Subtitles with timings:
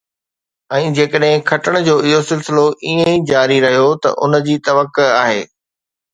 [0.77, 5.39] ۽ جيڪڏهن کٽڻ جو اهو سلسلو ائين ئي جاري رهيو ته ان جي توقع آهي